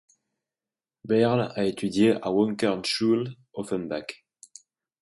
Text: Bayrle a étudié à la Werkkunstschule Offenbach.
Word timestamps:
Bayrle 1.05 1.51
a 1.55 1.63
étudié 1.63 2.13
à 2.13 2.19
la 2.31 2.31
Werkkunstschule 2.31 3.35
Offenbach. 3.53 4.25